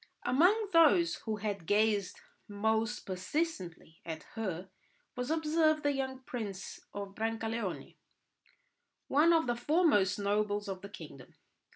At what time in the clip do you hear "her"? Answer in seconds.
4.33-4.71